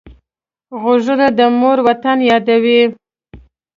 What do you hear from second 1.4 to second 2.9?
مور وطن یادوي